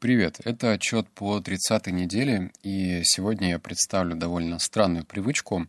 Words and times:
Привет, 0.00 0.40
это 0.44 0.72
отчет 0.72 1.10
по 1.10 1.40
30-й 1.40 1.92
неделе, 1.92 2.52
и 2.62 3.02
сегодня 3.04 3.50
я 3.50 3.58
представлю 3.58 4.16
довольно 4.16 4.58
странную 4.58 5.04
привычку, 5.04 5.66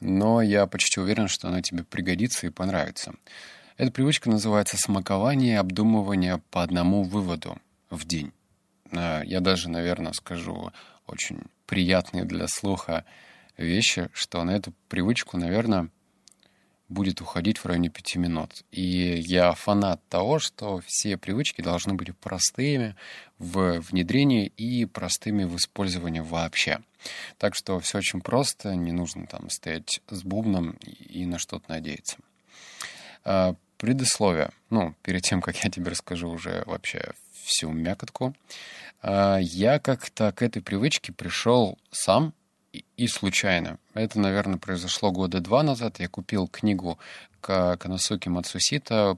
но 0.00 0.42
я 0.42 0.66
почти 0.66 1.00
уверен, 1.00 1.28
что 1.28 1.48
она 1.48 1.62
тебе 1.62 1.82
пригодится 1.84 2.46
и 2.46 2.50
понравится. 2.50 3.14
Эта 3.78 3.90
привычка 3.90 4.28
называется 4.28 4.76
смакование 4.76 5.58
обдумывание 5.58 6.42
по 6.50 6.62
одному 6.62 7.04
выводу 7.04 7.56
в 7.88 8.06
день. 8.06 8.32
А, 8.92 9.22
я 9.22 9.40
даже, 9.40 9.70
наверное, 9.70 10.12
скажу 10.12 10.72
очень 11.06 11.40
приятные 11.64 12.26
для 12.26 12.48
слуха 12.48 13.06
вещи, 13.56 14.10
что 14.12 14.44
на 14.44 14.50
эту 14.50 14.74
привычку, 14.90 15.38
наверное, 15.38 15.88
будет 16.90 17.20
уходить 17.20 17.58
в 17.58 17.66
районе 17.66 17.88
пяти 17.88 18.18
минут. 18.18 18.64
И 18.72 19.22
я 19.26 19.52
фанат 19.52 20.00
того, 20.08 20.38
что 20.38 20.80
все 20.86 21.16
привычки 21.16 21.62
должны 21.62 21.94
быть 21.94 22.14
простыми 22.18 22.96
в 23.38 23.80
внедрении 23.80 24.46
и 24.56 24.84
простыми 24.84 25.44
в 25.44 25.56
использовании 25.56 26.20
вообще. 26.20 26.80
Так 27.38 27.54
что 27.54 27.78
все 27.80 27.98
очень 27.98 28.20
просто, 28.20 28.74
не 28.74 28.92
нужно 28.92 29.26
там 29.26 29.48
стоять 29.48 30.00
с 30.10 30.22
бубном 30.22 30.72
и 30.82 31.24
на 31.24 31.38
что-то 31.38 31.70
надеяться. 31.70 32.18
А, 33.24 33.54
предисловие. 33.78 34.50
Ну, 34.68 34.94
перед 35.02 35.22
тем, 35.22 35.40
как 35.40 35.56
я 35.64 35.70
тебе 35.70 35.90
расскажу 35.90 36.28
уже 36.28 36.62
вообще 36.66 37.12
всю 37.44 37.70
мякотку. 37.70 38.34
А, 39.00 39.38
я 39.38 39.78
как-то 39.78 40.32
к 40.32 40.42
этой 40.42 40.60
привычке 40.60 41.12
пришел 41.12 41.78
сам, 41.90 42.34
и 42.72 43.06
случайно. 43.08 43.78
Это, 43.94 44.20
наверное, 44.20 44.58
произошло 44.58 45.10
года 45.10 45.40
два 45.40 45.62
назад. 45.62 45.98
Я 45.98 46.08
купил 46.08 46.46
книгу 46.48 46.98
Канасуки 47.40 48.28
Мацусита 48.28 49.16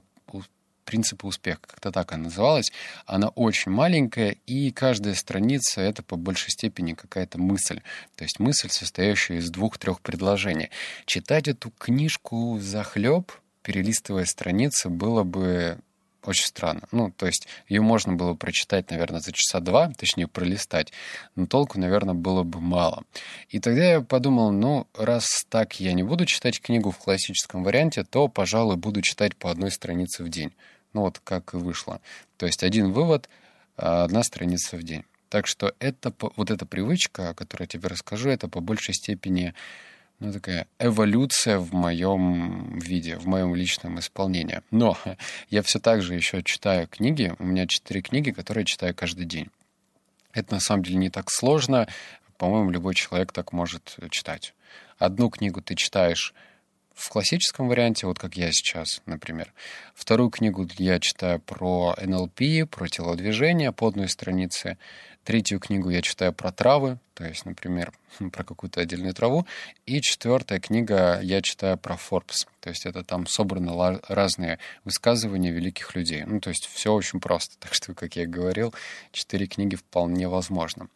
«Принципы 0.85 1.27
успеха», 1.27 1.61
как-то 1.61 1.91
так 1.91 2.11
она 2.11 2.23
называлась. 2.25 2.71
Она 3.05 3.29
очень 3.29 3.71
маленькая, 3.71 4.35
и 4.45 4.69
каждая 4.71 5.15
страница— 5.15 5.81
это 5.81 6.03
по 6.03 6.17
большей 6.17 6.51
степени 6.51 6.93
какая-то 6.93 7.39
мысль. 7.39 7.79
То 8.15 8.25
есть 8.25 8.39
мысль, 8.39 8.69
состоящая 8.69 9.37
из 9.37 9.49
двух-трех 9.49 10.01
предложений. 10.01 10.71
Читать 11.05 11.47
эту 11.47 11.71
книжку 11.71 12.59
за 12.59 12.83
хлеб, 12.83 13.31
перелистывая 13.61 14.25
страницы, 14.25 14.89
было 14.89 15.23
бы 15.23 15.79
очень 16.25 16.45
странно. 16.45 16.83
Ну, 16.91 17.11
то 17.11 17.25
есть 17.25 17.47
ее 17.67 17.81
можно 17.81 18.13
было 18.13 18.33
прочитать, 18.33 18.89
наверное, 18.91 19.19
за 19.19 19.31
часа 19.31 19.59
два, 19.59 19.91
точнее, 19.97 20.27
пролистать, 20.27 20.91
но 21.35 21.45
толку, 21.45 21.79
наверное, 21.79 22.13
было 22.13 22.43
бы 22.43 22.59
мало. 22.59 23.03
И 23.49 23.59
тогда 23.59 23.83
я 23.83 24.01
подумал, 24.01 24.51
ну, 24.51 24.87
раз 24.93 25.45
так 25.49 25.79
я 25.79 25.93
не 25.93 26.03
буду 26.03 26.25
читать 26.25 26.61
книгу 26.61 26.91
в 26.91 26.97
классическом 26.97 27.63
варианте, 27.63 28.03
то, 28.03 28.27
пожалуй, 28.27 28.77
буду 28.77 29.01
читать 29.01 29.35
по 29.35 29.51
одной 29.51 29.71
странице 29.71 30.23
в 30.23 30.29
день. 30.29 30.53
Ну, 30.93 31.01
вот 31.01 31.19
как 31.23 31.53
и 31.53 31.57
вышло. 31.57 32.01
То 32.37 32.45
есть 32.45 32.63
один 32.63 32.91
вывод, 32.91 33.29
а, 33.77 34.03
одна 34.03 34.23
страница 34.23 34.77
в 34.77 34.83
день. 34.83 35.03
Так 35.29 35.47
что 35.47 35.73
это, 35.79 36.13
вот 36.35 36.51
эта 36.51 36.65
привычка, 36.65 37.29
о 37.29 37.33
которой 37.33 37.63
я 37.63 37.67
тебе 37.67 37.87
расскажу, 37.89 38.29
это 38.29 38.47
по 38.47 38.59
большей 38.59 38.93
степени 38.93 39.55
ну, 40.19 40.31
такая 40.31 40.67
эволюция 40.79 41.59
в 41.59 41.73
моем 41.73 42.79
виде, 42.79 43.17
в 43.17 43.25
моем 43.25 43.55
личном 43.55 43.99
исполнении. 43.99 44.61
Но 44.71 44.97
я 45.49 45.61
все 45.61 45.79
так 45.79 46.01
же 46.01 46.13
еще 46.15 46.41
читаю 46.43 46.87
книги. 46.87 47.33
У 47.39 47.43
меня 47.43 47.67
четыре 47.67 48.01
книги, 48.01 48.31
которые 48.31 48.61
я 48.61 48.65
читаю 48.65 48.95
каждый 48.95 49.25
день. 49.25 49.49
Это 50.33 50.55
на 50.55 50.59
самом 50.59 50.83
деле 50.83 50.97
не 50.97 51.09
так 51.09 51.29
сложно. 51.29 51.87
По-моему, 52.37 52.71
любой 52.71 52.95
человек 52.95 53.31
так 53.31 53.53
может 53.53 53.97
читать. 54.09 54.53
Одну 54.97 55.29
книгу 55.29 55.61
ты 55.61 55.75
читаешь 55.75 56.33
в 56.93 57.09
классическом 57.09 57.67
варианте, 57.67 58.07
вот 58.07 58.19
как 58.19 58.35
я 58.35 58.51
сейчас, 58.51 59.01
например. 59.05 59.53
Вторую 59.95 60.29
книгу 60.29 60.67
я 60.77 60.99
читаю 60.99 61.39
про 61.39 61.95
НЛП, 62.01 62.69
про 62.69 62.87
телодвижение 62.87 63.71
по 63.71 63.87
одной 63.87 64.09
странице. 64.09 64.77
Третью 65.23 65.59
книгу 65.59 65.89
я 65.89 66.01
читаю 66.01 66.33
про 66.33 66.51
травы, 66.51 66.99
то 67.13 67.25
есть, 67.25 67.45
например, 67.45 67.93
про 68.31 68.43
какую-то 68.43 68.81
отдельную 68.81 69.13
траву. 69.13 69.47
И 69.85 70.01
четвертая 70.01 70.59
книга 70.59 71.19
я 71.21 71.41
читаю 71.41 71.77
про 71.77 71.95
Forbes. 71.95 72.47
То 72.59 72.69
есть 72.69 72.85
это 72.85 73.03
там 73.03 73.25
собраны 73.25 73.99
разные 74.07 74.59
высказывания 74.83 75.51
великих 75.51 75.95
людей. 75.95 76.23
Ну, 76.25 76.39
то 76.39 76.49
есть 76.49 76.65
все 76.67 76.93
очень 76.93 77.19
просто. 77.19 77.55
Так 77.59 77.73
что, 77.73 77.93
как 77.93 78.15
я 78.15 78.27
говорил, 78.27 78.73
четыре 79.11 79.47
книги 79.47 79.75
вполне 79.75 80.27
возможно. 80.27 80.89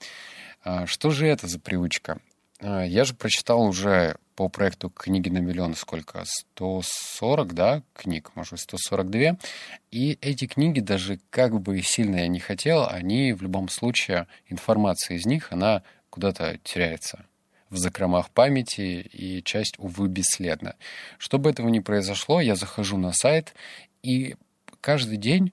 А, 0.64 0.86
что 0.86 1.10
же 1.12 1.26
это 1.26 1.48
за 1.48 1.60
привычка? 1.60 2.20
А, 2.60 2.84
я 2.84 3.04
же 3.06 3.14
прочитал 3.14 3.62
уже 3.62 4.18
по 4.36 4.50
проекту 4.50 4.90
«Книги 4.90 5.30
на 5.30 5.40
миллион» 5.40 5.76
сколько? 5.76 6.24
140, 6.26 7.54
да, 7.54 7.84
книг, 7.94 8.32
может, 8.36 8.60
142. 8.60 9.38
И 9.92 10.18
эти 10.22 10.48
книги, 10.48 10.80
даже 10.80 11.20
как 11.30 11.60
бы 11.60 11.82
сильно 11.82 12.18
я 12.18 12.28
не 12.28 12.40
хотел, 12.40 12.88
они 12.88 13.34
в 13.34 13.42
любом 13.42 13.70
случае, 13.70 14.28
информация 14.48 15.18
из 15.18 15.26
них, 15.26 15.52
она 15.52 15.84
куда-то 16.10 16.58
теряется 16.64 17.26
в 17.70 17.78
закромах 17.78 18.30
памяти, 18.30 19.10
и 19.12 19.44
часть, 19.44 19.76
увы, 19.78 20.08
бесследна. 20.08 20.76
Чтобы 21.18 21.50
этого 21.50 21.68
не 21.68 21.82
произошло, 21.82 22.40
я 22.40 22.56
захожу 22.56 22.98
на 22.98 23.12
сайт, 23.12 23.54
и 24.04 24.36
каждый 24.80 25.18
день 25.18 25.52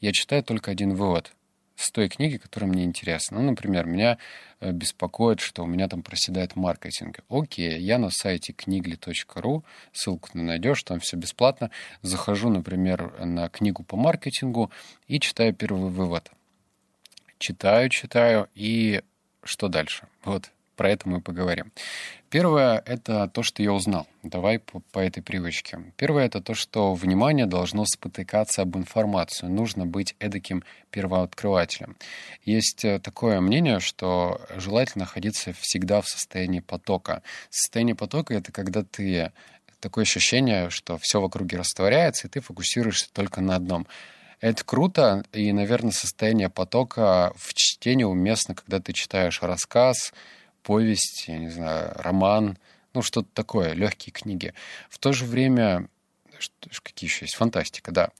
я 0.00 0.12
читаю 0.12 0.42
только 0.42 0.70
один 0.70 0.94
вывод— 0.94 1.32
с 1.82 1.90
той 1.90 2.08
книги, 2.08 2.36
которая 2.36 2.70
мне 2.70 2.84
интересна. 2.84 3.40
Ну, 3.40 3.50
например, 3.50 3.86
меня 3.86 4.18
э, 4.60 4.70
беспокоит, 4.70 5.40
что 5.40 5.64
у 5.64 5.66
меня 5.66 5.88
там 5.88 6.02
проседает 6.02 6.54
маркетинг. 6.54 7.18
Окей, 7.28 7.80
я 7.80 7.98
на 7.98 8.10
сайте 8.10 8.52
книгли.ру, 8.52 9.64
ссылку 9.92 10.30
ты 10.32 10.38
найдешь, 10.38 10.82
там 10.84 11.00
все 11.00 11.16
бесплатно. 11.16 11.70
Захожу, 12.02 12.50
например, 12.50 13.24
на 13.24 13.48
книгу 13.48 13.82
по 13.82 13.96
маркетингу 13.96 14.70
и 15.08 15.18
читаю 15.18 15.52
первый 15.54 15.90
вывод. 15.90 16.30
Читаю, 17.38 17.88
читаю, 17.88 18.48
и 18.54 19.02
что 19.42 19.68
дальше? 19.68 20.06
Вот 20.24 20.50
про 20.82 20.90
это 20.90 21.08
мы 21.08 21.20
поговорим. 21.20 21.70
Первое— 22.28 22.82
это 22.86 23.28
то, 23.28 23.44
что 23.44 23.62
я 23.62 23.72
узнал. 23.72 24.08
Давай 24.24 24.58
по, 24.58 24.80
по 24.90 24.98
этой 24.98 25.22
привычке. 25.22 25.78
Первое— 25.96 26.24
это 26.26 26.40
то, 26.40 26.54
что 26.54 26.94
внимание 26.94 27.46
должно 27.46 27.84
спотыкаться 27.84 28.62
об 28.62 28.76
информацию. 28.76 29.48
Нужно 29.48 29.86
быть 29.86 30.16
эдаким 30.18 30.64
первооткрывателем. 30.90 31.96
Есть 32.44 32.84
э, 32.84 32.98
такое 32.98 33.40
мнение, 33.40 33.78
что 33.78 34.40
желательно 34.56 35.04
находиться 35.04 35.52
всегда 35.52 36.00
в 36.00 36.08
состоянии 36.08 36.58
потока. 36.58 37.22
Состояние 37.48 37.94
потока— 37.94 38.34
это 38.38 38.50
когда 38.50 38.82
ты... 38.82 39.30
Такое 39.78 40.02
ощущение, 40.02 40.68
что 40.70 40.98
все 40.98 41.20
в 41.20 41.24
округе 41.24 41.58
растворяется, 41.58 42.26
и 42.26 42.30
ты 42.30 42.40
фокусируешься 42.40 43.08
только 43.12 43.40
на 43.40 43.54
одном. 43.54 43.86
Это 44.40 44.64
круто, 44.64 45.22
и, 45.32 45.52
наверное, 45.52 45.92
состояние 45.92 46.48
потока 46.48 47.32
в 47.36 47.54
чтении 47.54 48.02
уместно, 48.02 48.56
когда 48.56 48.80
ты 48.80 48.92
читаешь 48.92 49.40
рассказ, 49.42 50.12
повесть, 50.62 51.26
я 51.28 51.38
не 51.38 51.50
знаю, 51.50 51.92
роман, 51.96 52.58
ну, 52.94 53.02
что-то 53.02 53.28
такое, 53.32 53.72
легкие 53.72 54.12
книги. 54.12 54.54
В 54.90 54.98
то 54.98 55.12
же 55.12 55.24
время, 55.24 55.88
что, 56.42 56.68
какие 56.82 57.08
еще 57.08 57.24
есть, 57.24 57.36
фантастика, 57.36 57.92
да, 57.92 58.10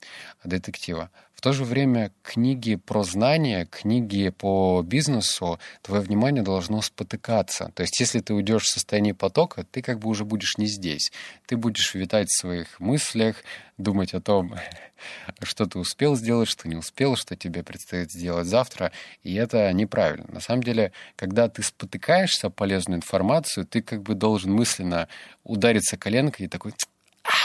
детектива. 0.44 1.10
В 1.34 1.40
то 1.40 1.52
же 1.52 1.64
время 1.64 2.12
книги 2.22 2.76
про 2.76 3.02
знания, 3.02 3.66
книги 3.66 4.28
по 4.28 4.80
бизнесу, 4.86 5.58
твое 5.82 6.00
внимание 6.00 6.44
должно 6.44 6.80
спотыкаться. 6.82 7.72
То 7.74 7.82
есть 7.82 7.98
если 7.98 8.20
ты 8.20 8.32
уйдешь 8.32 8.62
в 8.62 8.72
состояние 8.72 9.12
потока, 9.12 9.64
ты 9.64 9.82
как 9.82 9.98
бы 9.98 10.08
уже 10.08 10.24
будешь 10.24 10.56
не 10.56 10.66
здесь. 10.66 11.10
Ты 11.46 11.56
будешь 11.56 11.94
витать 11.94 12.28
в 12.28 12.38
своих 12.38 12.78
мыслях, 12.78 13.42
думать 13.76 14.14
о 14.14 14.20
том, 14.20 14.54
что 15.42 15.66
ты 15.66 15.80
успел 15.80 16.14
сделать, 16.14 16.48
что 16.48 16.68
не 16.68 16.76
успел, 16.76 17.16
что 17.16 17.34
тебе 17.34 17.64
предстоит 17.64 18.12
сделать 18.12 18.46
завтра. 18.46 18.92
И 19.24 19.34
это 19.34 19.72
неправильно. 19.72 20.26
На 20.28 20.40
самом 20.40 20.62
деле, 20.62 20.92
когда 21.16 21.48
ты 21.48 21.64
спотыкаешься 21.64 22.50
полезную 22.50 22.98
информацию, 22.98 23.66
ты 23.66 23.82
как 23.82 24.02
бы 24.02 24.14
должен 24.14 24.52
мысленно 24.52 25.08
удариться 25.42 25.96
коленкой 25.96 26.46
и 26.46 26.48
такой 26.48 26.72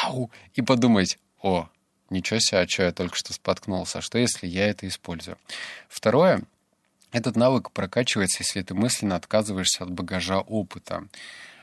«Ау!» 0.07 0.31
и 0.53 0.61
подумать 0.61 1.17
«О, 1.41 1.69
Ничего 2.09 2.39
себе, 2.39 2.61
а 2.61 2.67
что 2.67 2.83
я 2.83 2.91
только 2.91 3.15
что 3.15 3.33
споткнулся? 3.33 3.99
А 3.99 4.01
что, 4.01 4.17
если 4.17 4.47
я 4.47 4.69
это 4.69 4.87
использую? 4.87 5.37
Второе, 5.89 6.41
этот 7.11 7.35
навык 7.35 7.71
прокачивается, 7.71 8.43
если 8.43 8.61
ты 8.61 8.73
мысленно 8.73 9.15
отказываешься 9.15 9.83
от 9.83 9.91
багажа 9.91 10.39
опыта. 10.39 11.05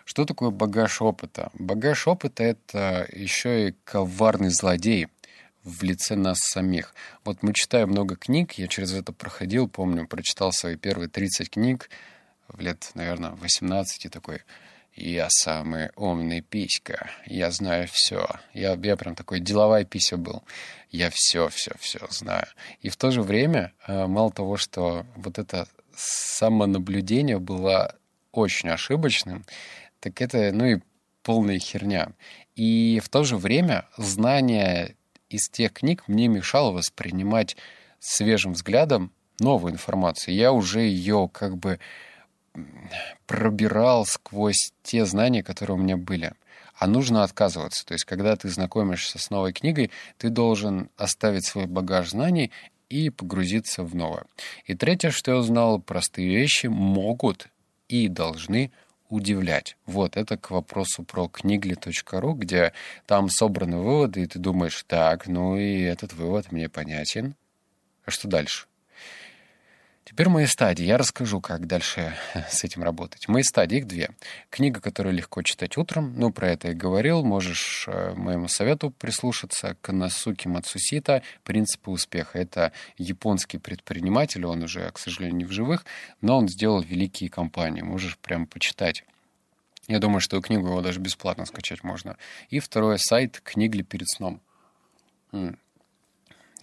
Что 0.05 0.27
такое 0.27 0.51
багаж 0.51 1.01
опыта? 1.01 1.51
Багаж 1.55 2.07
опыта— 2.07 2.43
это 2.45 3.09
еще 3.11 3.69
и 3.69 3.75
коварный 3.85 4.51
злодей 4.51 5.09
в 5.63 5.83
лице 5.83 6.15
нас 6.15 6.41
самих. 6.41 6.95
Вот 7.25 7.43
мы 7.43 7.55
читаем 7.55 7.89
много 7.89 8.17
книг, 8.17 8.53
я 8.59 8.69
через 8.69 8.93
это 8.93 9.15
проходил, 9.15 9.67
помню, 9.67 10.07
прочитал 10.07 10.53
свои 10.53 10.77
первые 10.77 11.09
30 11.09 11.49
книг 11.49 11.89
в 12.49 12.61
лет, 12.61 12.91
наверное, 12.93 13.31
18 13.31 14.05
и 14.05 14.09
такой— 14.11 14.43
я 14.97 15.27
самый 15.29 15.91
умный 15.97 16.41
писька. 16.41 17.11
Я 17.27 17.51
знаю 17.51 17.89
все. 17.91 18.27
Я, 18.53 18.75
я 18.75 18.97
прям 18.97 19.15
такой 19.15 19.41
деловая 19.41 19.85
пися 19.85 20.17
был. 20.17 20.43
Я 20.91 21.11
все, 21.13 21.49
все, 21.49 21.73
все 21.81 21.99
знаю. 22.11 22.47
И 22.81 22.89
в 22.89 22.97
то 22.97 23.11
же 23.11 23.23
время, 23.23 23.73
э, 23.87 24.07
мало 24.07 24.31
того, 24.31 24.57
что 24.57 25.05
вот 25.17 25.39
это 25.39 25.67
самонаблюдение 25.97 27.39
было 27.39 27.97
очень 28.33 28.69
ошибочным, 28.69 29.45
так 30.01 30.21
это, 30.21 30.53
ну 30.53 30.65
и 30.65 30.81
полная 31.23 31.59
херня. 31.59 32.13
И 32.55 33.01
в 33.03 33.09
то 33.09 33.25
же 33.25 33.37
время 33.37 33.87
знание 33.97 34.97
из 35.29 35.49
тех 35.49 35.73
книг 35.73 36.05
мне 36.07 36.29
мешало 36.29 36.71
воспринимать 36.71 37.57
свежим 37.99 38.53
взглядом 38.53 39.13
новую 39.41 39.73
информацию. 39.73 40.35
Я 40.35 40.53
уже 40.53 40.83
ее 40.83 41.29
как 41.33 41.57
бы 41.57 41.81
пробирал 43.27 44.07
сквозь 44.07 44.73
те 44.83 45.05
знания, 45.05 45.43
которые 45.43 45.77
у 45.77 45.81
меня 45.81 45.97
были. 45.97 46.33
А 46.77 46.87
нужно 46.87 47.23
отказываться. 47.23 47.85
То 47.87 47.95
есть, 47.95 48.05
когда 48.05 48.37
ты 48.37 48.49
знакомишься 48.49 49.19
с 49.19 49.31
новой 49.31 49.53
книгой, 49.53 49.91
ты 50.19 50.29
должен 50.29 50.91
оставить 50.97 51.47
свой 51.47 51.67
багаж 51.67 52.11
знаний 52.11 52.51
и 52.89 53.11
погрузиться 53.11 53.85
в 53.85 53.95
новое. 53.95 54.25
И 54.67 54.75
третье, 54.75 55.11
что 55.11 55.33
я 55.33 55.37
узнал, 55.39 55.81
простые 55.81 56.29
вещи 56.29 56.67
могут 56.67 57.49
и 57.89 58.09
должны 58.09 58.73
удивлять. 59.09 59.77
Вот, 59.87 60.17
это 60.17 60.37
к 60.37 60.51
вопросу 60.51 61.05
про 61.05 61.29
книгли.ру, 61.29 62.35
где 62.35 62.73
там 63.07 63.29
собраны 63.29 63.79
выводы, 63.79 64.23
и 64.23 64.27
ты 64.27 64.39
думаешь, 64.39 64.85
так, 64.87 65.27
ну 65.27 65.57
и 65.57 65.83
этот 65.83 66.13
вывод 66.13 66.51
мне 66.51 66.69
понятен. 66.69 67.35
А 68.05 68.11
что 68.11 68.29
дальше? 68.29 68.67
Теперь 70.05 70.29
мои 70.29 70.45
стадии. 70.45 70.85
Я 70.85 70.99
расскажу, 70.99 71.41
как 71.41 71.67
дальше 71.67 72.15
с 72.51 72.63
этим 72.63 72.83
работать. 72.83 73.27
Мои 73.27 73.43
стадии, 73.43 73.79
их 73.79 73.87
две. 73.87 74.11
Книга, 74.51 74.81
которую 74.81 75.15
легко 75.15 75.41
читать 75.41 75.79
утром, 75.79 76.13
ну, 76.19 76.31
про 76.31 76.51
это 76.51 76.69
я 76.69 76.75
говорил, 76.75 77.25
можешь 77.25 77.87
э, 77.89 78.13
моему 78.15 78.49
совету 78.49 78.91
прислушаться. 78.91 79.77
Канасуки 79.81 80.47
Мацусита 80.47 81.23
«Принципы 81.43 81.91
успеха». 81.91 82.39
Это 82.39 82.73
японский 82.99 83.57
предприниматель, 83.57 84.45
он 84.45 84.63
уже, 84.63 84.91
к 84.93 84.99
сожалению, 84.99 85.39
не 85.39 85.45
в 85.47 85.53
живых, 85.53 85.87
но 86.21 86.37
он 86.37 86.49
сделал 86.49 86.83
великие 86.83 87.31
компании. 87.31 87.81
Можешь 87.81 88.19
прям 88.19 88.47
почитать. 88.47 89.05
Я 89.89 90.01
думаю, 90.01 90.21
что 90.21 90.41
книгу 90.43 90.67
его 90.67 90.83
даже 90.83 91.01
бесплатно 91.01 91.47
скачать 91.47 91.83
можно. 91.83 92.19
И 92.51 92.61
второй 92.61 92.99
сайт 92.99 93.41
«Книгли 93.43 93.81
перед 93.81 94.09
сном». 94.09 94.43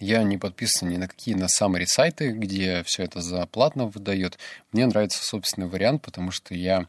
Я 0.02 0.24
не 0.24 0.36
подписан 0.36 0.88
ни 0.88 0.96
на 0.96 1.06
какие 1.06 1.36
на 1.36 1.44
summary 1.44 1.86
сайты, 1.86 2.32
где 2.32 2.82
все 2.82 3.04
это 3.04 3.20
за 3.20 3.46
платно 3.46 3.86
выдает. 3.86 4.36
Мне 4.72 4.84
нравится 4.86 5.22
собственный 5.22 5.68
вариант, 5.68 6.02
потому 6.02 6.32
что 6.32 6.56
я 6.56 6.88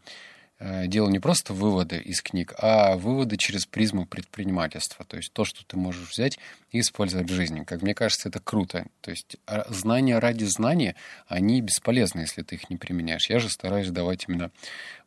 э, 0.57 0.87
делал 0.87 1.11
не 1.11 1.19
просто 1.19 1.53
выводы 1.53 1.99
из 1.99 2.23
книг, 2.23 2.55
а 2.57 2.95
выводы 2.95 3.37
через 3.37 3.67
призму 3.67 4.07
предпринимательства. 4.07 5.05
То 5.05 5.17
есть 5.17 5.31
то, 5.31 5.45
что 5.45 5.63
ты 5.63 5.77
можешь 5.77 6.09
взять 6.09 6.39
и 6.71 6.79
использовать 6.79 7.29
в 7.29 7.33
жизни. 7.35 7.63
Как 7.63 7.83
мне 7.83 7.93
кажется, 7.93 8.29
это 8.29 8.39
круто. 8.39 8.87
То 9.01 9.11
есть 9.11 9.37
а, 9.45 9.71
знания 9.71 10.17
ради 10.17 10.45
знания, 10.45 10.95
они 11.27 11.61
бесполезны, 11.61 12.21
если 12.21 12.41
ты 12.41 12.55
их 12.55 12.71
не 12.71 12.77
применяешь. 12.77 13.29
Я 13.29 13.37
же 13.37 13.49
стараюсь 13.49 13.89
давать 13.89 14.25
именно 14.27 14.49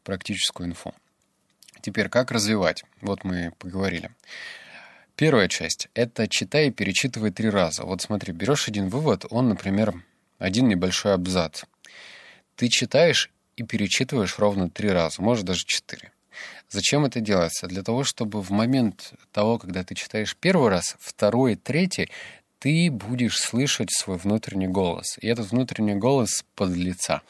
практическую 0.05 0.69
инфу. 0.69 0.95
Теперь, 1.81 2.09
как 2.09 2.31
развивать? 2.31 2.85
Вот 3.01 3.25
мы 3.25 3.51
поговорили. 3.59 4.13
Первая 5.17 5.49
часть— 5.49 5.89
это 5.95 6.29
читай 6.29 6.69
и 6.69 6.71
перечитывай 6.71 7.31
три 7.31 7.49
раза. 7.49 7.85
Вот 7.85 8.03
смотри, 8.03 8.35
берешь 8.35 8.69
один 8.69 8.91
вывод, 8.91 9.25
он, 9.31 9.49
например, 9.49 9.95
один 10.39 10.69
небольшой 10.69 11.15
абзац. 11.15 11.63
Ты 12.55 12.69
читаешь 12.69 13.31
и 13.57 13.63
перечитываешь 13.63 14.39
ровно 14.39 14.69
три 14.69 14.91
раза, 14.91 15.23
может 15.23 15.47
даже 15.47 15.65
четыре. 15.65 16.13
Зачем 16.69 17.07
это 17.07 17.21
делается? 17.21 17.67
Для 17.67 17.83
того, 17.83 18.05
чтобы 18.05 18.43
в 18.43 18.51
момент 18.51 19.15
того, 19.33 19.59
когда 19.59 19.85
ты 19.85 19.95
читаешь 19.95 20.37
первый 20.37 20.69
раз, 20.69 20.97
второй, 21.01 21.57
третий, 21.57 22.11
ты 22.59 22.91
будешь 22.91 23.39
слышать 23.39 23.91
свой 23.93 24.19
внутренний 24.19 24.69
голос. 24.69 25.17
И 25.23 25.29
этот 25.29 25.51
внутренний 25.51 25.95
голос 25.95 26.45
подлеца. 26.55 27.23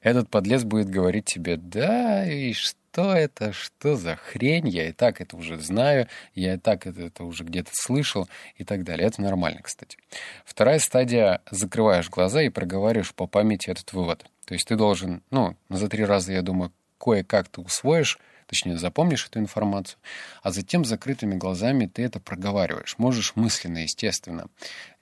Этот 0.00 0.30
подлец 0.30 0.62
будет 0.62 0.88
говорить 0.88 1.26
тебе, 1.26 1.58
да, 1.58 2.24
и 2.24 2.54
что 2.54 2.78
что 2.94 3.12
это, 3.12 3.52
что 3.52 3.96
за 3.96 4.14
хрень, 4.14 4.68
я 4.68 4.88
и 4.88 4.92
так 4.92 5.20
это 5.20 5.36
уже 5.36 5.58
знаю, 5.58 6.06
я 6.36 6.54
и 6.54 6.58
так 6.58 6.86
это, 6.86 7.02
это 7.02 7.24
уже 7.24 7.42
где-то 7.42 7.70
слышал 7.72 8.28
и 8.54 8.62
так 8.62 8.84
далее. 8.84 9.08
Это 9.08 9.20
нормально, 9.20 9.62
кстати. 9.62 9.98
Вторая 10.44 10.78
стадия— 10.78 11.40
закрываешь 11.50 12.08
глаза 12.08 12.42
и 12.42 12.50
проговариваешь 12.50 13.12
по 13.12 13.26
памяти 13.26 13.70
этот 13.70 13.92
вывод. 13.94 14.24
То 14.46 14.54
есть 14.54 14.68
ты 14.68 14.76
должен, 14.76 15.24
ну, 15.30 15.56
за 15.70 15.88
три 15.88 16.04
раза, 16.04 16.32
я 16.32 16.42
думаю, 16.42 16.72
кое-как 17.00 17.48
ты 17.48 17.62
усвоишь, 17.62 18.20
точнее, 18.46 18.78
запомнишь 18.78 19.26
эту 19.26 19.40
информацию, 19.40 19.98
а 20.44 20.52
затем 20.52 20.84
закрытыми 20.84 21.34
глазами 21.34 21.86
ты 21.86 22.04
это 22.04 22.20
проговариваешь. 22.20 22.94
Можешь 22.98 23.34
мысленно, 23.34 23.78
естественно. 23.78 24.46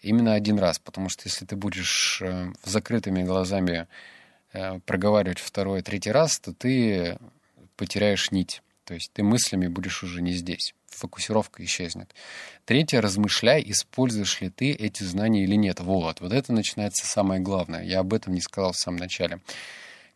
Именно 0.00 0.32
один 0.32 0.58
раз, 0.58 0.78
потому 0.78 1.10
что 1.10 1.24
если 1.26 1.44
ты 1.44 1.56
будешь 1.56 2.22
э, 2.22 2.52
закрытыми 2.64 3.22
глазами 3.22 3.86
э, 4.54 4.78
проговаривать 4.86 5.40
второй, 5.40 5.82
третий 5.82 6.10
раз, 6.10 6.38
то 6.38 6.54
ты 6.54 7.18
потеряешь 7.82 8.30
нить. 8.30 8.62
То 8.84 8.94
есть 8.94 9.10
ты 9.12 9.24
мыслями 9.24 9.66
будешь 9.66 10.04
уже 10.04 10.22
не 10.22 10.34
здесь. 10.34 10.72
Фокусировка 10.86 11.64
исчезнет. 11.64 12.14
Третье, 12.64 13.00
размышляй, 13.00 13.60
используешь 13.66 14.40
ли 14.40 14.50
ты 14.50 14.70
эти 14.70 15.02
знания 15.02 15.42
или 15.42 15.56
нет. 15.56 15.80
Вот, 15.80 16.20
вот 16.20 16.32
это 16.32 16.52
начинается 16.52 17.04
самое 17.04 17.40
главное. 17.40 17.82
Я 17.82 17.98
об 17.98 18.14
этом 18.14 18.34
не 18.34 18.40
сказал 18.40 18.70
в 18.70 18.78
самом 18.78 18.98
начале. 18.98 19.40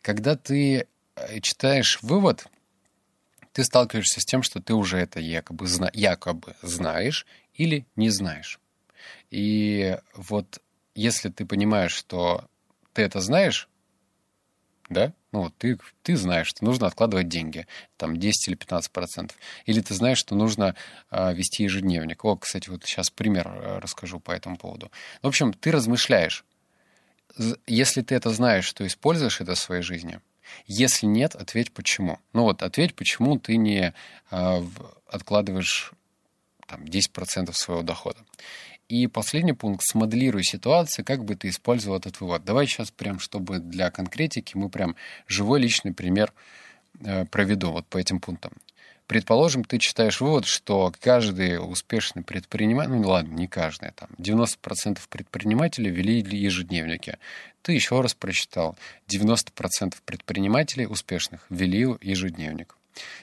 Когда 0.01 0.37
ты 0.37 0.87
э, 1.17 1.39
читаешь 1.41 1.99
вывод, 2.01 2.47
ты 3.51 3.65
сталкиваешься 3.65 4.21
с 4.21 4.25
тем, 4.25 4.43
что 4.43 4.61
ты 4.61 4.73
уже 4.73 4.97
это 4.97 5.19
якобы, 5.19 5.67
зна 5.67 5.89
якобы 5.93 6.55
знаешь 6.61 7.25
или 7.53 7.85
не 7.97 8.09
знаешь. 8.11 8.61
И 9.29 9.97
вот 10.15 10.61
если 10.95 11.27
ты 11.27 11.45
понимаешь, 11.45 11.91
что 11.91 12.45
ты 12.93 13.01
это 13.01 13.19
знаешь, 13.19 13.67
да, 14.89 15.13
ну, 15.31 15.51
ты, 15.57 15.77
ты 16.01 16.15
знаешь, 16.15 16.47
что 16.47 16.63
нужно 16.63 16.87
откладывать 16.87 17.27
деньги, 17.27 17.67
там 17.97 18.17
10 18.17 18.47
или 18.47 18.55
15 18.55 18.91
процентов. 18.91 19.37
Или 19.65 19.81
ты 19.81 19.93
знаешь, 19.93 20.17
что 20.17 20.35
нужно 20.35 20.75
э, 21.11 21.33
вести 21.33 21.63
ежедневник. 21.63 22.23
О, 22.23 22.37
кстати, 22.37 22.69
вот 22.69 22.85
сейчас 22.85 23.09
пример 23.09 23.47
э, 23.47 23.79
расскажу 23.79 24.19
по 24.19 24.31
этому 24.31 24.57
поводу. 24.57 24.91
В 25.21 25.27
общем, 25.27 25.53
ты 25.53 25.71
размышляешь. 25.71 26.45
Если 27.67 28.01
ты 28.01 28.15
это 28.15 28.29
знаешь, 28.31 28.71
то 28.73 28.87
используешь 28.87 29.41
это 29.41 29.55
в 29.55 29.59
своей 29.59 29.83
жизни. 29.83 30.19
Если 30.65 31.05
нет, 31.05 31.35
ответь 31.35 31.71
почему. 31.73 32.19
Ну 32.33 32.43
вот, 32.43 32.63
ответь, 32.63 32.95
почему 32.95 33.37
ты 33.37 33.57
не 33.57 33.93
э, 34.31 34.63
откладываешь 35.07 35.91
там, 36.67 36.83
10% 36.83 37.51
своего 37.53 37.83
дохода. 37.83 38.19
И 38.89 39.07
последний 39.07 39.53
пункт, 39.53 39.83
смоделируй 39.85 40.43
ситуацию, 40.43 41.03
как 41.03 41.25
бы 41.25 41.35
ты 41.35 41.49
использовал 41.49 41.97
этот 41.97 42.21
вывод. 42.21 42.45
Давай 42.45 42.67
сейчас 42.67 42.89
прям, 42.89 43.19
чтобы 43.19 43.59
для 43.59 43.91
конкретики 43.91 44.55
мы 44.55 44.69
прям 44.69 44.95
живой 45.27 45.59
личный 45.59 45.93
пример 45.93 46.31
э, 47.01 47.25
проведу 47.25 47.71
вот 47.71 47.85
по 47.87 47.97
этим 47.97 48.19
пунктам. 48.21 48.53
Предположим, 49.07 49.63
ты 49.63 49.77
читаешь 49.77 50.19
вывод, 50.19 50.45
что 50.45 50.93
каждый 50.99 51.57
успешный 51.57 52.23
предприниматель, 52.23 52.91
ну 52.91 53.07
ладно, 53.07 53.33
не 53.33 53.47
каждый, 53.47 53.91
там 53.91 54.09
90% 54.17 54.99
предпринимателей 55.09 55.89
вели 55.89 56.19
ежедневники. 56.19 57.17
Ты 57.61 57.71
еще 57.71 58.01
раз 58.01 58.13
прочитал, 58.13 58.77
90% 59.07 59.95
предпринимателей 60.03 60.87
успешных 60.87 61.45
вели 61.49 61.87
ежедневник. 62.01 62.75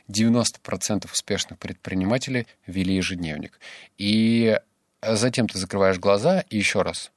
90% 0.09 1.11
успешных 1.13 1.59
предпринимателей 1.59 2.47
вели 2.67 2.97
ежедневник. 2.97 3.59
И 3.99 4.59
затем 5.11 5.49
ты 5.49 5.59
закрываешь 5.59 5.99
глаза 5.99 6.41
и 6.51 6.57
еще 6.57 6.83
раз. 6.83 7.11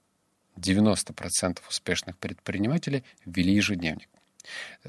90% 0.57 1.59
успешных 1.69 2.17
предпринимателей 2.17 3.03
вели 3.25 3.53
ежедневник. 3.53 4.09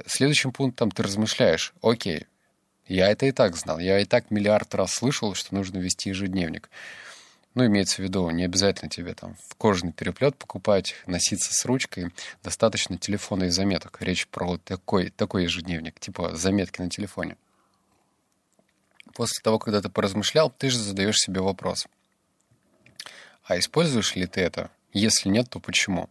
Следующим 0.07 0.52
пунктом 0.52 0.90
ты 0.90 1.02
размышляешь, 1.02 1.75
окей, 1.83 2.26
я 2.87 3.09
это 3.09 3.26
и 3.26 3.33
так 3.33 3.57
знал, 3.57 3.78
я 3.78 4.00
и 4.00 4.05
так 4.05 4.31
миллиард 4.31 4.75
раз 4.75 4.95
слышал, 4.95 5.35
что 5.35 5.55
нужно 5.55 5.78
вести 5.78 6.09
ежедневник. 6.09 6.71
Ну, 7.55 7.67
имеется 7.67 7.97
в 7.97 7.99
виду, 8.00 8.31
не 8.31 8.45
обязательно 8.45 8.88
тебе 8.88 9.14
там 9.14 9.37
в 9.49 9.57
кожаный 9.57 9.93
переплет 9.93 10.37
покупать, 10.37 10.95
носиться 11.07 11.52
с 11.52 11.64
ручкой. 11.64 12.12
Достаточно 12.43 12.97
телефона 12.99 13.45
и 13.45 13.49
заметок. 13.49 13.99
Речь 14.00 14.28
про 14.28 14.59
такой, 14.59 15.11
такой 15.11 15.43
ежедневник, 15.45 15.99
типа 15.99 16.37
заметки 16.37 16.81
на 16.81 16.88
телефоне. 16.88 17.37
После 19.14 19.43
того, 19.43 19.59
когда 19.59 19.83
ты 19.83 19.88
поразмышлял, 19.88 20.50
ты 20.50 20.71
же 20.71 20.78
задаешь 20.78 21.19
себе 21.19 21.40
вопрос. 21.40 21.88
А 23.49 23.59
используешь 23.59 24.14
ли 24.14 24.26
ты 24.26 24.43
это? 24.43 24.71
Если 24.93 25.31
нет, 25.31 25.49
то 25.49 25.59
почему? 25.59 26.11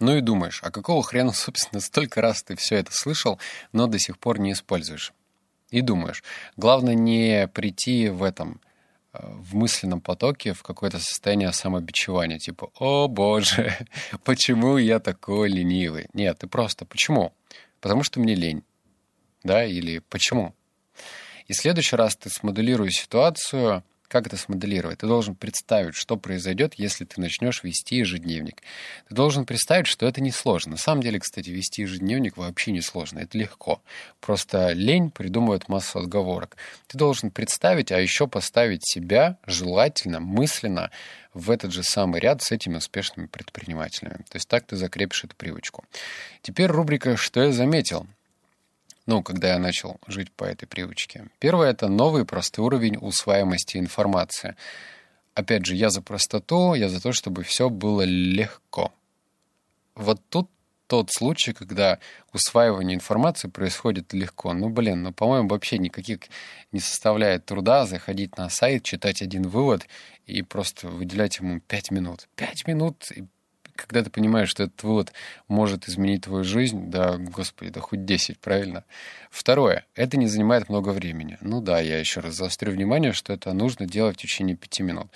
Ну 0.00 0.16
и 0.16 0.20
думаешь, 0.20 0.60
а 0.64 0.72
какого 0.72 1.04
хрена, 1.04 1.32
собственно, 1.32 1.80
столько 1.80 2.20
раз 2.20 2.42
ты 2.42 2.56
все 2.56 2.76
это 2.76 2.92
слышал, 2.92 3.38
но 3.72 3.86
до 3.86 3.98
сих 3.98 4.18
пор 4.18 4.40
не 4.40 4.52
используешь? 4.52 5.12
И 5.70 5.80
думаешь, 5.80 6.24
главное 6.56 6.94
не 6.94 7.46
прийти 7.46 8.08
в 8.08 8.24
этом, 8.24 8.60
э, 9.12 9.18
в 9.22 9.54
мысленном 9.54 10.00
потоке 10.00 10.52
в 10.52 10.64
какое-то 10.64 10.98
состояние 10.98 11.52
самобичевания, 11.52 12.40
типа 12.40 12.70
«О 12.78 13.06
боже, 13.06 13.76
почему 14.24 14.76
я 14.76 14.98
такой 14.98 15.48
ленивый?» 15.48 16.08
Нет, 16.12 16.38
ты 16.38 16.48
просто 16.48 16.84
«Почему?» 16.84 17.32
Потому 17.80 18.02
что 18.02 18.18
мне 18.18 18.34
лень. 18.34 18.64
Да, 19.44 19.64
или 19.64 20.00
«Почему?» 20.00 20.54
И 21.46 21.52
в 21.52 21.56
следующий 21.56 21.94
раз 21.94 22.16
ты 22.16 22.30
смоделируешь 22.30 22.94
ситуацию, 22.94 23.84
как 24.14 24.28
это 24.28 24.36
смоделировать? 24.36 24.98
Ты 24.98 25.08
должен 25.08 25.34
представить, 25.34 25.96
что 25.96 26.16
произойдет, 26.16 26.74
если 26.74 27.04
ты 27.04 27.20
начнешь 27.20 27.64
вести 27.64 27.96
ежедневник. 27.96 28.62
Ты 29.08 29.14
должен 29.16 29.44
представить, 29.44 29.88
что 29.88 30.06
это 30.06 30.20
несложно. 30.20 30.72
На 30.72 30.76
самом 30.76 31.02
деле, 31.02 31.18
кстати, 31.18 31.50
вести 31.50 31.82
ежедневник 31.82 32.36
вообще 32.36 32.70
не 32.70 32.80
сложно. 32.80 33.18
Это 33.18 33.36
легко. 33.36 33.82
Просто 34.20 34.70
лень 34.70 35.10
придумывает 35.10 35.68
массу 35.68 35.98
отговорок. 35.98 36.56
Ты 36.86 36.96
должен 36.96 37.32
представить, 37.32 37.90
а 37.90 38.00
еще 38.00 38.28
поставить 38.28 38.86
себя 38.88 39.36
желательно, 39.46 40.20
мысленно 40.20 40.92
в 41.32 41.50
этот 41.50 41.72
же 41.72 41.82
самый 41.82 42.20
ряд 42.20 42.40
с 42.40 42.52
этими 42.52 42.76
успешными 42.76 43.26
предпринимателями. 43.26 44.18
То 44.30 44.36
есть 44.36 44.46
так 44.46 44.64
ты 44.64 44.76
закрепишь 44.76 45.24
эту 45.24 45.34
привычку. 45.34 45.84
Теперь 46.40 46.68
рубрика 46.68 47.16
«Что 47.16 47.42
я 47.42 47.50
заметил?» 47.50 48.06
Ну, 49.06 49.22
когда 49.22 49.48
я 49.48 49.58
начал 49.58 49.98
жить 50.06 50.32
по 50.32 50.44
этой 50.44 50.66
привычке. 50.66 51.28
Первое— 51.38 51.70
это 51.72 51.88
новый 51.88 52.24
простой 52.24 52.64
уровень 52.64 52.96
усваиваемости 52.96 53.76
информации. 53.76 54.56
Опять 55.34 55.66
же, 55.66 55.74
я 55.74 55.90
за 55.90 56.00
простоту, 56.00 56.74
я 56.74 56.88
за 56.88 57.02
то, 57.02 57.12
чтобы 57.12 57.42
все 57.42 57.68
было 57.68 58.02
легко. 58.02 58.92
Вот 59.94 60.20
тут 60.28 60.48
тот 60.86 61.10
случай, 61.10 61.52
когда 61.52 61.98
усваивание 62.32 62.94
информации 62.94 63.48
происходит 63.48 64.12
легко. 64.12 64.52
Ну, 64.52 64.68
блин, 64.68 65.02
ну, 65.02 65.12
по-моему, 65.12 65.48
вообще 65.48 65.78
никаких 65.78 66.20
не 66.72 66.80
составляет 66.80 67.46
труда 67.46 67.86
заходить 67.86 68.36
на 68.36 68.48
сайт, 68.50 68.82
читать 68.84 69.22
один 69.22 69.42
вывод 69.48 69.86
и 70.26 70.42
просто 70.42 70.88
выделять 70.88 71.38
ему 71.38 71.60
5 71.60 71.90
минут. 71.90 72.28
5 72.36 72.66
минут, 72.66 73.10
и 73.12 73.24
когда 73.76 74.02
ты 74.02 74.10
понимаешь, 74.10 74.48
что 74.48 74.64
этот 74.64 74.82
вывод 74.82 75.12
может 75.48 75.88
изменить 75.88 76.24
твою 76.24 76.44
жизнь, 76.44 76.90
да, 76.90 77.16
господи, 77.16 77.70
да 77.70 77.80
хоть 77.80 78.04
10, 78.04 78.38
правильно? 78.38 78.84
Второе, 79.30 79.84
это 79.94 80.16
не 80.16 80.26
занимает 80.26 80.68
много 80.68 80.90
времени. 80.90 81.38
Ну 81.40 81.60
да, 81.60 81.80
я 81.80 81.98
еще 81.98 82.20
раз 82.20 82.34
заострю 82.34 82.72
внимание, 82.72 83.12
что 83.12 83.32
это 83.32 83.52
нужно 83.52 83.86
делать 83.86 84.16
в 84.16 84.20
течение 84.20 84.56
5 84.56 84.80
минут. 84.80 85.08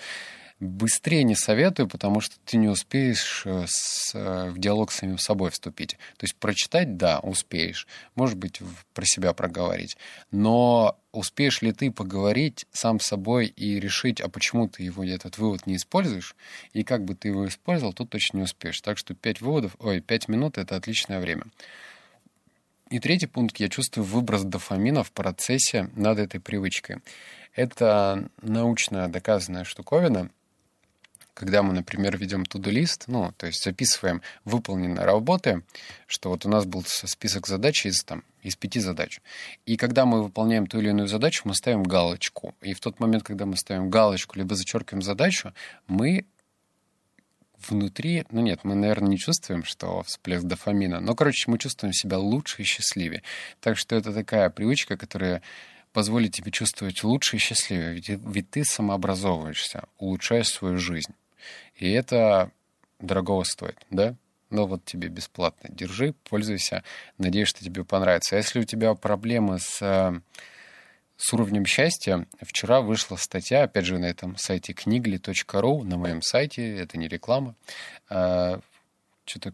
Быстрее 0.59 1.23
не 1.23 1.35
советую, 1.35 1.87
потому 1.87 2.19
что 2.19 2.35
ты 2.43 2.57
не 2.57 2.67
успеешь 2.67 3.43
э, 3.45 3.63
с, 3.65 4.11
э, 4.13 4.49
в 4.49 4.59
диалог 4.59 4.91
с 4.91 4.97
самим 4.97 5.17
собой 5.17 5.51
вступить. 5.51 5.91
То 6.17 6.25
есть 6.25 6.35
прочитать, 6.35 6.97
да, 6.97 7.19
успеешь. 7.19 7.87
Может 8.15 8.37
быть, 8.37 8.59
про 8.93 9.05
себя 9.05 9.31
проговорить. 9.31 9.95
Но 10.31 10.99
успеешь 11.13 11.61
ли 11.61 11.71
ты 11.71 11.91
поговорить 11.91 12.65
сам 12.73 12.99
с 12.99 13.05
собой 13.05 13.47
и 13.47 13.79
решить, 13.79 14.19
а 14.19 14.27
почему 14.27 14.67
ты 14.67 14.83
его, 14.83 15.05
этот 15.05 15.37
вывод 15.37 15.65
не 15.65 15.77
используешь, 15.77 16.35
и 16.73 16.83
как 16.83 17.05
бы 17.05 17.15
ты 17.15 17.29
его 17.29 17.47
использовал, 17.47 17.93
тут 17.93 18.09
точно 18.09 18.37
не 18.37 18.43
успеешь. 18.43 18.81
Так 18.81 18.97
что 18.97 19.13
5 19.13 19.39
выводов, 19.39 19.77
ой, 19.79 20.01
5 20.01 20.27
минут— 20.27 20.57
это 20.57 20.75
отличное 20.75 21.21
время. 21.21 21.45
И 22.89 22.99
третий 22.99 23.27
пункт, 23.27 23.57
я 23.61 23.69
чувствую 23.69 24.03
выброс 24.03 24.43
дофамина 24.43 25.05
в 25.05 25.11
процессе 25.13 25.89
над 25.95 26.19
этой 26.19 26.41
привычкой. 26.41 26.97
Это 27.53 28.29
научно 28.41 29.07
доказанная 29.07 29.63
штуковина, 29.63 30.31
когда 31.39 31.63
мы, 31.63 31.73
например, 31.73 32.17
ведем 32.17 32.45
туду-лист, 32.45 33.05
ну, 33.07 33.31
то 33.37 33.47
есть 33.47 33.63
записываем 33.63 34.21
выполненные 34.43 35.05
работы, 35.05 35.63
что 36.05 36.31
вот 36.31 36.45
у 36.45 36.49
нас 36.49 36.65
был 36.65 36.83
список 36.85 37.47
задач 37.47 37.85
из, 37.85 38.03
там, 38.03 38.25
из 38.43 38.57
пяти 38.57 38.81
задач. 38.81 39.21
И 39.65 39.77
когда 39.77 40.05
мы 40.05 40.21
выполняем 40.21 40.67
ту 40.67 40.79
или 40.79 40.89
иную 40.89 41.07
задачу, 41.07 41.43
мы 41.45 41.55
ставим 41.55 41.83
галочку. 41.83 42.55
И 42.59 42.73
в 42.73 42.81
тот 42.81 42.99
момент, 42.99 43.23
когда 43.23 43.45
мы 43.45 43.55
ставим 43.55 43.89
галочку, 43.89 44.37
либо 44.37 44.53
зачеркиваем 44.53 45.01
задачу, 45.01 45.53
мы 45.87 46.25
внутри, 47.69 48.25
ну 48.31 48.41
нет, 48.41 48.65
мы, 48.65 48.75
наверное, 48.75 49.11
не 49.11 49.17
чувствуем, 49.17 49.63
что 49.63 50.03
всплеск 50.03 50.43
дофамина, 50.43 50.99
но, 50.99 51.15
короче, 51.15 51.49
мы 51.49 51.57
чувствуем 51.57 51.93
себя 51.93 52.17
лучше 52.17 52.63
и 52.63 52.65
счастливее. 52.65 53.23
Так 53.61 53.77
что 53.77 53.95
это 53.95 54.11
такая 54.11 54.49
привычка, 54.49 54.97
которая 54.97 55.41
позволит 55.93 56.33
тебе 56.33 56.51
чувствовать 56.51 57.01
лучше 57.05 57.37
и 57.37 57.39
счастливее, 57.39 57.93
ведь, 57.93 58.09
ведь 58.09 58.49
ты 58.49 58.65
самообразовываешься, 58.65 59.85
улучшаешь 59.97 60.49
свою 60.49 60.77
жизнь. 60.77 61.13
И 61.75 61.91
это 61.91 62.51
дорогого 62.99 63.43
стоит, 63.43 63.77
да? 63.89 64.15
Но 64.49 64.65
вот 64.65 64.83
тебе 64.83 65.09
бесплатно. 65.09 65.69
Держи, 65.69 66.13
пользуйся. 66.29 66.83
Надеюсь, 67.17 67.47
что 67.47 67.63
тебе 67.63 67.83
понравится. 67.83 68.35
А 68.35 68.39
если 68.39 68.59
у 68.59 68.63
тебя 68.63 68.95
проблемы 68.95 69.59
с, 69.59 69.77
с 71.17 71.33
уровнем 71.33 71.65
счастья, 71.65 72.25
вчера 72.41 72.81
вышла 72.81 73.15
статья, 73.15 73.63
опять 73.63 73.85
же, 73.85 73.99
на 73.99 74.05
этом 74.05 74.37
сайте 74.37 74.73
книгли.ру, 74.73 75.83
на 75.83 75.97
моем 75.97 76.21
сайте, 76.21 76.77
это 76.77 76.97
не 76.97 77.07
реклама, 77.07 77.55
а, 78.09 78.59
что-то 79.25 79.53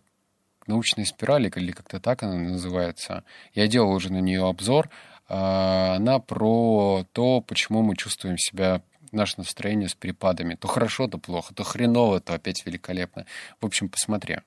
научные 0.67 1.05
спирали, 1.05 1.51
или 1.55 1.71
как-то 1.71 1.99
так 1.99 2.23
она 2.23 2.35
называется. 2.35 3.23
Я 3.53 3.67
делал 3.67 3.91
уже 3.91 4.11
на 4.11 4.19
нее 4.21 4.47
обзор. 4.47 4.89
А, 5.27 5.95
она 5.95 6.19
про 6.19 7.05
то, 7.11 7.41
почему 7.41 7.81
мы 7.81 7.95
чувствуем 7.95 8.37
себя 8.37 8.81
наше 9.15 9.35
настроение 9.37 9.89
с 9.89 9.95
перепадами. 9.95 10.55
То 10.55 10.67
хорошо, 10.67 11.07
то 11.07 11.17
плохо, 11.17 11.53
то 11.53 11.63
хреново, 11.63 12.19
то 12.19 12.33
опять 12.33 12.65
великолепно. 12.65 13.25
В 13.61 13.65
общем, 13.65 13.89
посмотри. 13.89 14.39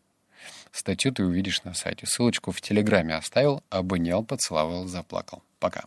Статью 0.73 1.13
ты 1.13 1.25
увидишь 1.25 1.65
на 1.65 1.75
сайте. 1.75 2.07
Ссылочку 2.07 2.53
в 2.53 2.61
Телеграме 2.61 3.15
оставил, 3.15 3.63
обнял, 3.71 4.25
поцеловал, 4.25 4.87
заплакал. 4.87 5.43
Пока. 5.59 5.85